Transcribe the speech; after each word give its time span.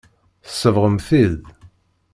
Tsebɣem-t-id. 0.45 1.35